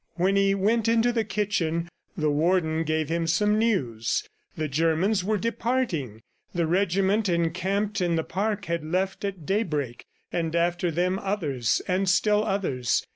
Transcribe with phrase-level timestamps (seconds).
[0.15, 4.27] When he went into the kitchen, the Warden gave him some news.
[4.57, 6.23] The Germans were departing.
[6.55, 12.09] The regiment encamped in the park had left at daybreak, and after them others, and
[12.09, 13.05] still others.